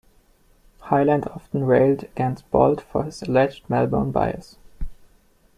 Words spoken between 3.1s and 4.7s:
alleged Melbourne bias.